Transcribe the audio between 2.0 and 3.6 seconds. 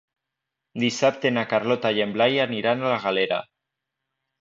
en Blai aniran a la Galera.